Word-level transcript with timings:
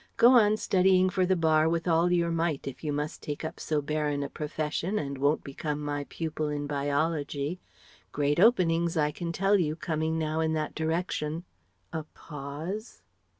Go 0.17 0.31
on 0.31 0.57
studying 0.57 1.11
for 1.11 1.27
the 1.27 1.35
Bar 1.35 1.69
with 1.69 1.87
all 1.87 2.11
your 2.11 2.31
might, 2.31 2.65
if 2.67 2.83
you 2.83 2.91
must 2.91 3.21
take 3.21 3.45
up 3.45 3.59
so 3.59 3.83
barren 3.83 4.23
a 4.23 4.29
profession 4.31 4.97
and 4.97 5.15
won't 5.19 5.43
become 5.43 5.79
my 5.79 6.07
pupil 6.09 6.47
in 6.47 6.65
biology 6.65 7.59
Great 8.11 8.39
openings, 8.39 8.97
I 8.97 9.11
can 9.11 9.31
tell 9.31 9.59
you, 9.59 9.75
coming 9.75 10.17
now 10.17 10.39
in 10.39 10.53
that 10.53 10.73
direction." 10.73 11.43
(A 11.93 12.01
pause.) 12.15 13.03